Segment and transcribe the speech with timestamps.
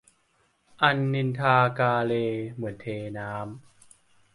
[0.81, 2.13] อันนินทากาเล
[2.53, 2.85] เหมือนเท
[3.17, 3.43] น้ำ